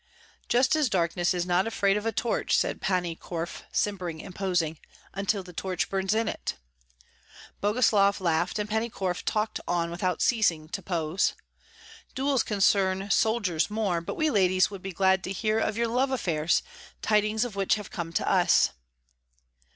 [0.49, 4.79] "Just as darkness is not afraid of a torch," said Pani Korf, simpering and posing,
[5.13, 6.55] "until the torch burns in it."
[7.61, 11.35] Boguslav laughed, and Pani Korf talked on without ceasing to pose,
[12.15, 16.09] "Duels concern soldiers more, but we ladies would be glad to hear of your love
[16.09, 16.63] affairs,
[17.03, 18.71] tidings of which have come to us."